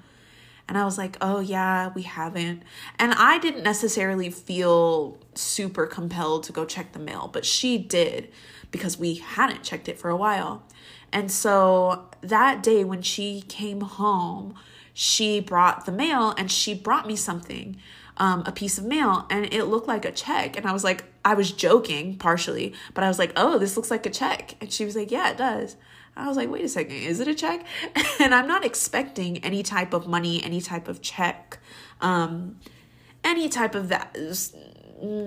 And 0.67 0.77
I 0.77 0.85
was 0.85 0.97
like, 0.97 1.17
oh, 1.19 1.39
yeah, 1.39 1.91
we 1.93 2.03
haven't. 2.03 2.63
And 2.97 3.13
I 3.13 3.37
didn't 3.37 3.63
necessarily 3.63 4.29
feel 4.29 5.17
super 5.35 5.85
compelled 5.85 6.43
to 6.43 6.53
go 6.53 6.65
check 6.65 6.93
the 6.93 6.99
mail, 6.99 7.29
but 7.31 7.45
she 7.45 7.77
did 7.77 8.29
because 8.71 8.97
we 8.97 9.15
hadn't 9.15 9.63
checked 9.63 9.89
it 9.89 9.99
for 9.99 10.09
a 10.09 10.15
while. 10.15 10.63
And 11.11 11.31
so 11.31 12.09
that 12.21 12.63
day 12.63 12.83
when 12.83 13.01
she 13.01 13.43
came 13.47 13.81
home, 13.81 14.55
she 14.93 15.39
brought 15.39 15.85
the 15.85 15.91
mail 15.91 16.33
and 16.37 16.51
she 16.51 16.73
brought 16.73 17.07
me 17.07 17.15
something, 17.15 17.77
um, 18.17 18.43
a 18.45 18.51
piece 18.51 18.77
of 18.77 18.85
mail, 18.85 19.25
and 19.29 19.53
it 19.53 19.65
looked 19.65 19.87
like 19.87 20.05
a 20.05 20.11
check. 20.11 20.55
And 20.57 20.65
I 20.65 20.71
was 20.71 20.83
like, 20.83 21.03
I 21.25 21.33
was 21.33 21.51
joking 21.51 22.17
partially, 22.17 22.73
but 22.93 23.03
I 23.03 23.07
was 23.07 23.19
like, 23.19 23.33
oh, 23.35 23.59
this 23.59 23.75
looks 23.75 23.91
like 23.91 24.05
a 24.05 24.09
check. 24.09 24.55
And 24.61 24.71
she 24.71 24.85
was 24.85 24.95
like, 24.95 25.11
yeah, 25.11 25.31
it 25.31 25.37
does. 25.37 25.75
I 26.15 26.27
was 26.27 26.37
like, 26.37 26.49
wait 26.49 26.63
a 26.63 26.69
second, 26.69 26.95
is 26.95 27.19
it 27.19 27.27
a 27.27 27.35
check? 27.35 27.65
And 28.19 28.33
I'm 28.33 28.47
not 28.47 28.63
expecting 28.63 29.43
any 29.43 29.63
type 29.63 29.93
of 29.93 30.07
money, 30.07 30.43
any 30.43 30.61
type 30.61 30.87
of 30.87 31.01
check, 31.01 31.59
um, 31.99 32.59
any 33.23 33.49
type 33.49 33.75
of 33.75 33.89
that. 33.89 34.15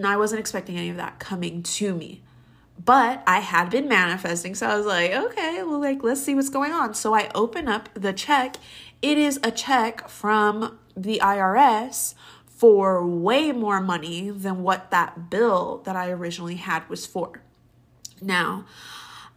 I 0.04 0.16
wasn't 0.16 0.40
expecting 0.40 0.78
any 0.78 0.88
of 0.88 0.96
that 0.96 1.18
coming 1.18 1.62
to 1.62 1.94
me. 1.94 2.22
But 2.82 3.22
I 3.26 3.40
had 3.40 3.70
been 3.70 3.88
manifesting, 3.88 4.54
so 4.54 4.66
I 4.66 4.76
was 4.76 4.86
like, 4.86 5.12
okay, 5.12 5.62
well, 5.62 5.80
like, 5.80 6.02
let's 6.02 6.22
see 6.22 6.34
what's 6.34 6.50
going 6.50 6.72
on. 6.72 6.94
So 6.94 7.14
I 7.14 7.30
open 7.34 7.68
up 7.68 7.88
the 7.94 8.12
check. 8.12 8.56
It 9.02 9.18
is 9.18 9.40
a 9.42 9.50
check 9.50 10.08
from 10.08 10.78
the 10.94 11.18
IRS 11.22 12.14
for 12.46 13.06
way 13.06 13.52
more 13.52 13.80
money 13.80 14.30
than 14.30 14.62
what 14.62 14.90
that 14.90 15.30
bill 15.30 15.82
that 15.84 15.96
I 15.96 16.10
originally 16.10 16.56
had 16.56 16.88
was 16.88 17.06
for. 17.06 17.42
Now, 18.20 18.66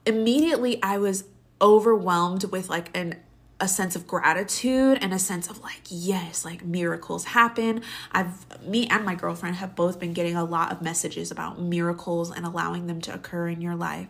immediately 0.05 0.81
I 0.81 0.97
was 0.97 1.25
overwhelmed 1.61 2.45
with 2.45 2.69
like 2.69 2.95
an 2.97 3.15
a 3.61 3.67
sense 3.67 3.95
of 3.95 4.07
gratitude 4.07 4.97
and 5.01 5.13
a 5.13 5.19
sense 5.19 5.49
of 5.49 5.61
like 5.61 5.81
yes 5.89 6.45
like 6.45 6.63
miracles 6.63 7.25
happen. 7.25 7.81
I've 8.11 8.45
me 8.65 8.87
and 8.87 9.03
my 9.03 9.15
girlfriend 9.15 9.57
have 9.57 9.75
both 9.75 9.99
been 9.99 10.13
getting 10.13 10.35
a 10.35 10.45
lot 10.45 10.71
of 10.71 10.81
messages 10.81 11.29
about 11.29 11.59
miracles 11.59 12.31
and 12.31 12.45
allowing 12.45 12.87
them 12.87 13.01
to 13.01 13.13
occur 13.13 13.49
in 13.49 13.59
your 13.59 13.75
life. 13.75 14.07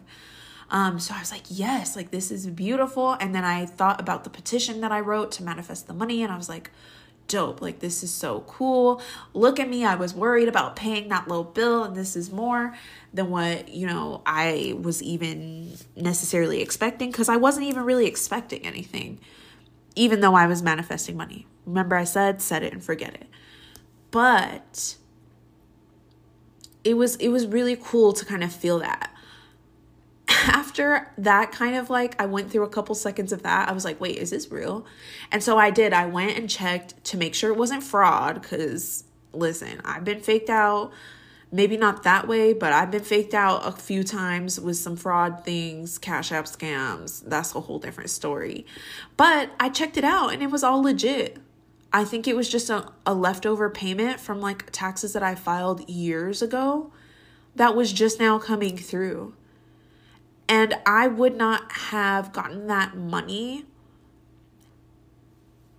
Um 0.69 0.99
so 0.99 1.15
i 1.15 1.19
was 1.19 1.31
like 1.31 1.43
yes 1.49 1.95
like 1.95 2.11
this 2.11 2.29
is 2.29 2.45
beautiful. 2.45 3.13
And 3.19 3.33
then 3.33 3.43
i 3.43 3.65
thought 3.65 3.99
about 3.99 4.23
the 4.23 4.29
petition 4.29 4.81
that 4.81 4.91
i 4.91 4.99
wrote 4.99 5.31
to 5.33 5.43
manifest 5.43 5.87
the 5.87 5.93
money 5.93 6.21
and 6.21 6.31
i 6.31 6.37
was 6.37 6.49
like 6.49 6.71
dope. 7.29 7.61
Like, 7.61 7.79
this 7.79 8.03
is 8.03 8.13
so 8.13 8.41
cool. 8.41 9.01
Look 9.33 9.59
at 9.59 9.69
me. 9.69 9.85
I 9.85 9.95
was 9.95 10.13
worried 10.13 10.49
about 10.49 10.75
paying 10.75 11.07
that 11.07 11.29
low 11.29 11.43
bill, 11.45 11.85
and 11.85 11.95
this 11.95 12.17
is 12.17 12.31
more 12.31 12.75
than 13.13 13.29
what, 13.29 13.69
you 13.69 13.87
know, 13.87 14.21
I 14.25 14.75
was 14.81 15.01
even 15.01 15.77
necessarily 15.95 16.61
expecting 16.61 17.09
because 17.09 17.29
I 17.29 17.37
wasn't 17.37 17.67
even 17.67 17.83
really 17.85 18.07
expecting 18.07 18.65
anything, 18.65 19.19
even 19.95 20.19
though 20.19 20.35
I 20.35 20.47
was 20.47 20.61
manifesting 20.61 21.15
money. 21.15 21.47
Remember, 21.65 21.95
I 21.95 22.03
said, 22.03 22.41
set 22.41 22.63
it 22.63 22.73
and 22.73 22.83
forget 22.83 23.13
it. 23.13 23.27
But 24.11 24.97
it 26.83 26.95
was 26.95 27.15
it 27.17 27.29
was 27.29 27.45
really 27.45 27.77
cool 27.79 28.13
to 28.13 28.25
kind 28.25 28.43
of 28.43 28.51
feel 28.51 28.79
that 28.79 29.13
after 30.47 31.11
that 31.17 31.51
kind 31.51 31.75
of 31.75 31.89
like 31.89 32.19
I 32.21 32.25
went 32.25 32.51
through 32.51 32.63
a 32.63 32.69
couple 32.69 32.95
seconds 32.95 33.31
of 33.31 33.43
that, 33.43 33.67
I 33.67 33.73
was 33.73 33.83
like, 33.83 33.99
wait, 33.99 34.17
is 34.17 34.29
this 34.29 34.51
real? 34.51 34.85
And 35.31 35.43
so 35.43 35.57
I 35.57 35.69
did. 35.69 35.91
I 35.93 36.05
went 36.05 36.37
and 36.37 36.49
checked 36.49 37.03
to 37.05 37.17
make 37.17 37.35
sure 37.35 37.51
it 37.51 37.57
wasn't 37.57 37.83
fraud 37.83 38.41
because 38.41 39.03
listen, 39.33 39.81
I've 39.83 40.05
been 40.05 40.21
faked 40.21 40.49
out. 40.49 40.91
Maybe 41.51 41.77
not 41.77 42.03
that 42.03 42.27
way, 42.27 42.53
but 42.53 42.73
I've 42.73 42.91
been 42.91 43.03
faked 43.03 43.33
out 43.33 43.65
a 43.65 43.71
few 43.71 44.03
times 44.03 44.59
with 44.59 44.77
some 44.77 44.95
fraud 44.95 45.43
things, 45.43 45.97
cash 45.97 46.31
app 46.31 46.45
scams. 46.45 47.23
That's 47.27 47.55
a 47.55 47.61
whole 47.61 47.79
different 47.79 48.11
story. 48.11 48.67
But 49.17 49.49
I 49.59 49.69
checked 49.69 49.97
it 49.97 50.03
out 50.03 50.31
and 50.31 50.43
it 50.43 50.51
was 50.51 50.63
all 50.63 50.83
legit. 50.83 51.37
I 51.91 52.03
think 52.03 52.27
it 52.27 52.35
was 52.35 52.49
just 52.49 52.69
a, 52.69 52.91
a 53.03 53.15
leftover 53.15 53.67
payment 53.69 54.19
from 54.19 54.39
like 54.39 54.69
taxes 54.71 55.13
that 55.13 55.23
I 55.23 55.33
filed 55.33 55.89
years 55.89 56.43
ago 56.43 56.91
that 57.55 57.75
was 57.75 57.91
just 57.91 58.19
now 58.19 58.37
coming 58.37 58.77
through. 58.77 59.33
And 60.49 60.75
I 60.85 61.07
would 61.07 61.37
not 61.37 61.71
have 61.71 62.33
gotten 62.33 62.65
that 62.67 62.97
money 62.97 63.65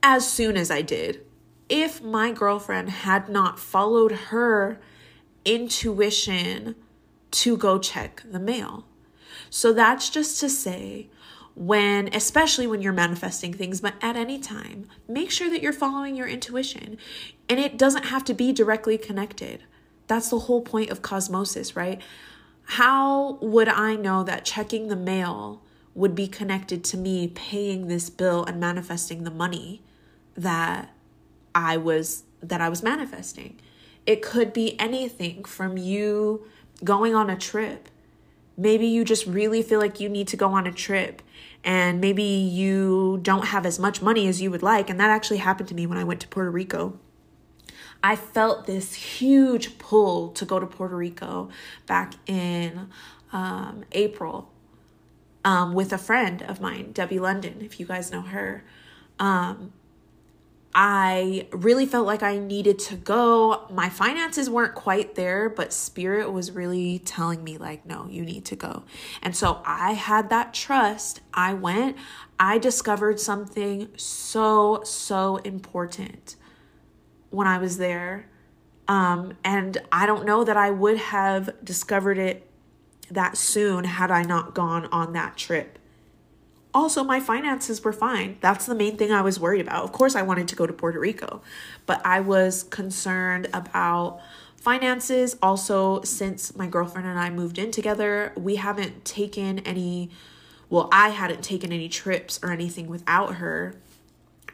as 0.03 0.31
soon 0.31 0.57
as 0.57 0.71
I 0.71 0.81
did. 0.81 1.27
If 1.69 2.00
my 2.00 2.33
girlfriend 2.33 2.89
had 2.91 3.29
not 3.29 3.59
followed 3.59 4.12
her 4.12 4.81
intuition 5.45 6.77
to 7.33 7.57
go 7.57 7.79
check 7.79 8.23
the 8.25 8.39
mail. 8.39 8.87
So 9.50 9.73
that's 9.73 10.09
just 10.09 10.39
to 10.41 10.49
say, 10.49 11.09
when, 11.55 12.09
especially 12.15 12.67
when 12.67 12.81
you're 12.81 12.93
manifesting 12.93 13.53
things, 13.53 13.81
but 13.81 13.95
at 14.00 14.17
any 14.17 14.39
time, 14.39 14.87
make 15.09 15.31
sure 15.31 15.50
that 15.50 15.62
you're 15.62 15.73
following 15.73 16.15
your 16.15 16.29
intuition. 16.29 16.97
And 17.49 17.59
it 17.59 17.77
doesn't 17.77 18.05
have 18.05 18.25
to 18.25 18.35
be 18.35 18.53
directly 18.53 18.97
connected. 18.97 19.65
That's 20.07 20.31
the 20.31 20.41
whole 20.41 20.62
point 20.62 20.91
of 20.91 21.03
cosmosis, 21.03 21.77
right? 21.77 22.00
How 22.75 23.33
would 23.41 23.67
I 23.67 23.97
know 23.97 24.23
that 24.23 24.45
checking 24.45 24.87
the 24.87 24.95
mail 24.95 25.61
would 25.93 26.15
be 26.15 26.29
connected 26.29 26.85
to 26.85 26.97
me 26.97 27.27
paying 27.27 27.89
this 27.89 28.09
bill 28.09 28.45
and 28.45 28.61
manifesting 28.61 29.25
the 29.25 29.31
money 29.33 29.83
that 30.37 30.95
I 31.53 31.77
was 31.77 32.23
that 32.41 32.61
I 32.61 32.69
was 32.69 32.81
manifesting? 32.81 33.59
It 34.07 34.23
could 34.23 34.53
be 34.53 34.79
anything 34.79 35.43
from 35.43 35.79
you 35.79 36.47
going 36.85 37.12
on 37.12 37.29
a 37.29 37.37
trip. 37.37 37.89
Maybe 38.57 38.87
you 38.87 39.05
just 39.05 39.27
really 39.27 39.62
feel 39.62 39.81
like 39.81 39.99
you 39.99 40.09
need 40.09 40.29
to 40.29 40.37
go 40.37 40.53
on 40.53 40.65
a 40.65 40.73
trip 40.73 41.23
and 41.65 42.00
maybe 42.00 42.23
you 42.23 43.19
don't 43.23 43.47
have 43.47 43.67
as 43.67 43.81
much 43.81 44.00
money 44.00 44.29
as 44.29 44.41
you 44.41 44.49
would 44.53 44.62
like. 44.62 44.89
And 44.89 45.00
that 45.00 45.11
actually 45.11 45.39
happened 45.39 45.69
to 45.71 45.75
me 45.75 45.89
when 45.89 45.99
I 45.99 46.05
went 46.05 46.21
to 46.21 46.29
Puerto 46.29 46.53
Rico. 46.53 47.00
I 48.02 48.16
felt 48.16 48.66
this 48.66 48.95
huge 48.95 49.78
pull 49.78 50.30
to 50.33 50.45
go 50.45 50.59
to 50.59 50.66
Puerto 50.66 50.97
Rico 50.97 51.50
back 51.87 52.14
in 52.26 52.88
um, 53.33 53.85
April 53.92 54.50
um, 55.45 55.75
with 55.75 55.92
a 55.92 55.99
friend 55.99 56.42
of 56.42 56.61
mine, 56.61 56.92
Debbie 56.92 57.19
London, 57.19 57.59
if 57.61 57.78
you 57.78 57.87
guys 57.87 58.11
know 58.11 58.23
her. 58.23 58.64
Um, 59.19 59.73
I 60.73 61.49
really 61.50 61.85
felt 61.85 62.07
like 62.07 62.23
I 62.23 62.38
needed 62.38 62.78
to 62.80 62.97
go. 62.97 63.66
My 63.71 63.88
finances 63.88 64.49
weren't 64.49 64.76
quite 64.76 65.16
there, 65.16 65.49
but 65.49 65.73
spirit 65.73 66.30
was 66.30 66.52
really 66.52 67.00
telling 67.00 67.42
me, 67.42 67.59
like, 67.59 67.85
no, 67.85 68.07
you 68.09 68.25
need 68.25 68.45
to 68.47 68.57
go. 68.57 68.85
And 69.21 69.35
so 69.35 69.62
I 69.64 69.92
had 69.92 70.30
that 70.30 70.54
trust. 70.54 71.23
I 71.35 71.54
went, 71.54 71.97
I 72.38 72.59
discovered 72.59 73.19
something 73.19 73.88
so, 73.97 74.83
so 74.85 75.38
important 75.38 76.37
when 77.31 77.47
I 77.47 77.59
was 77.59 77.79
there. 77.79 78.29
Um, 78.89 79.35
and 79.45 79.79
I 79.93 80.07
don't 80.07 80.27
know 80.27 80.45
that 80.45 80.57
I 80.57 80.71
would 80.71 80.99
have 80.99 81.65
discovered 81.65 82.19
it 82.19 82.49
that 83.11 83.37
soon 83.37 83.85
had 83.85 84.11
I 84.11 84.23
not 84.23 84.55
gone 84.55 84.87
on 84.87 85.13
that 85.15 85.37
trip. 85.37 85.79
Also, 86.73 87.03
my 87.03 87.19
finances 87.19 87.83
were 87.83 87.93
fine. 87.93 88.39
That's 88.41 88.67
the 88.67 88.75
main 88.75 88.97
thing 88.97 89.11
I 89.11 89.23
was 89.23 89.41
worried 89.41 89.61
about. 89.61 89.83
Of 89.83 89.93
course, 89.93 90.15
I 90.15 90.23
wanted 90.23 90.47
to 90.49 90.57
go 90.57 90.67
to 90.67 90.73
Puerto 90.73 91.01
Rico, 91.01 91.43
but 91.87 92.01
I 92.05 92.21
was 92.21 92.63
concerned 92.65 93.49
about 93.53 94.21
finances. 94.57 95.37
Also, 95.43 96.03
since 96.03 96.55
my 96.57 96.69
girlfriend 96.69 97.09
and 97.09 97.19
I 97.19 97.31
moved 97.31 97.59
in 97.59 97.73
together, 97.73 98.33
we 98.37 98.57
haven't 98.57 99.05
taken 99.05 99.59
any, 99.61 100.11
well, 100.69 100.89
I 100.93 101.09
hadn't 101.09 101.43
taken 101.43 101.73
any 101.73 101.89
trips 101.89 102.39
or 102.43 102.53
anything 102.53 102.87
without 102.87 103.37
her. 103.37 103.75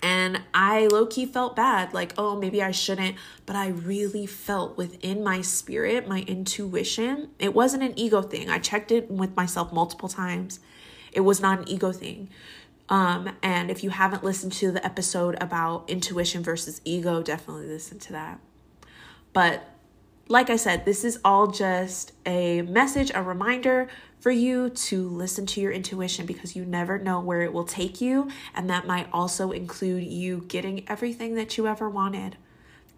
And 0.02 0.42
I 0.52 0.86
low 0.86 1.06
key 1.06 1.26
felt 1.26 1.56
bad, 1.56 1.94
like, 1.94 2.12
oh, 2.18 2.36
maybe 2.36 2.62
I 2.62 2.70
shouldn't. 2.70 3.16
But 3.46 3.56
I 3.56 3.68
really 3.68 4.26
felt 4.26 4.76
within 4.76 5.24
my 5.24 5.40
spirit, 5.40 6.06
my 6.06 6.20
intuition. 6.22 7.30
It 7.38 7.54
wasn't 7.54 7.82
an 7.82 7.98
ego 7.98 8.22
thing. 8.22 8.50
I 8.50 8.58
checked 8.58 8.92
it 8.92 9.10
with 9.10 9.34
myself 9.36 9.72
multiple 9.72 10.08
times 10.08 10.60
it 11.16 11.20
was 11.20 11.40
not 11.40 11.60
an 11.60 11.68
ego 11.68 11.90
thing. 11.90 12.28
Um, 12.88 13.30
and 13.42 13.70
if 13.70 13.82
you 13.82 13.90
haven't 13.90 14.22
listened 14.22 14.52
to 14.52 14.70
the 14.70 14.84
episode 14.84 15.36
about 15.42 15.88
intuition 15.88 16.42
versus 16.42 16.80
ego, 16.84 17.22
definitely 17.22 17.66
listen 17.66 17.98
to 18.00 18.12
that. 18.12 18.38
But 19.32 19.68
like 20.28 20.50
I 20.50 20.56
said, 20.56 20.84
this 20.84 21.04
is 21.04 21.18
all 21.24 21.48
just 21.48 22.12
a 22.26 22.62
message, 22.62 23.10
a 23.14 23.22
reminder 23.22 23.88
for 24.18 24.30
you 24.30 24.70
to 24.70 25.08
listen 25.08 25.46
to 25.46 25.60
your 25.60 25.72
intuition 25.72 26.26
because 26.26 26.56
you 26.56 26.64
never 26.64 26.98
know 26.98 27.20
where 27.20 27.42
it 27.42 27.52
will 27.52 27.64
take 27.64 28.00
you. 28.00 28.28
And 28.54 28.68
that 28.70 28.86
might 28.86 29.08
also 29.12 29.52
include 29.52 30.04
you 30.04 30.44
getting 30.48 30.88
everything 30.88 31.34
that 31.34 31.56
you 31.56 31.66
ever 31.66 31.88
wanted. 31.88 32.36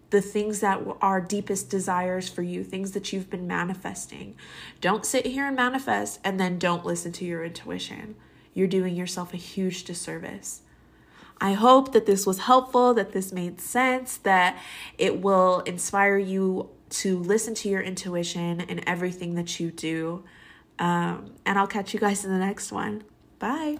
The 0.09 0.21
things 0.21 0.59
that 0.61 0.81
are 1.01 1.21
deepest 1.21 1.69
desires 1.69 2.29
for 2.29 2.41
you, 2.41 2.63
things 2.63 2.93
that 2.93 3.13
you've 3.13 3.29
been 3.29 3.45
manifesting. 3.45 4.35
Don't 4.81 5.05
sit 5.05 5.27
here 5.27 5.45
and 5.45 5.55
manifest 5.55 6.19
and 6.23 6.39
then 6.39 6.57
don't 6.57 6.85
listen 6.85 7.11
to 7.13 7.25
your 7.25 7.43
intuition. 7.43 8.15
You're 8.53 8.67
doing 8.67 8.95
yourself 8.95 9.33
a 9.33 9.37
huge 9.37 9.83
disservice. 9.83 10.61
I 11.41 11.53
hope 11.53 11.93
that 11.93 12.05
this 12.05 12.25
was 12.25 12.39
helpful, 12.39 12.93
that 12.95 13.13
this 13.13 13.31
made 13.31 13.61
sense, 13.61 14.17
that 14.17 14.57
it 14.97 15.21
will 15.21 15.61
inspire 15.61 16.17
you 16.17 16.69
to 16.89 17.19
listen 17.19 17.53
to 17.55 17.69
your 17.69 17.81
intuition 17.81 18.61
in 18.61 18.87
everything 18.87 19.35
that 19.35 19.59
you 19.59 19.71
do. 19.71 20.23
Um, 20.79 21.35
and 21.45 21.59
I'll 21.59 21.67
catch 21.67 21.93
you 21.93 21.99
guys 21.99 22.23
in 22.25 22.31
the 22.31 22.39
next 22.39 22.71
one. 22.71 23.03
Bye. 23.37 23.79